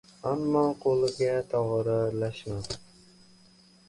[0.27, 2.79] Ammo qo‘liga tog‘ora ilashmadi.